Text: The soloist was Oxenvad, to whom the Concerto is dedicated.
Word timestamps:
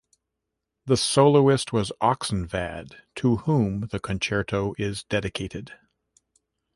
The 0.87 0.97
soloist 0.97 1.71
was 1.71 1.91
Oxenvad, 2.01 2.95
to 3.17 3.35
whom 3.35 3.81
the 3.91 3.99
Concerto 3.99 4.73
is 4.79 5.03
dedicated. 5.03 5.73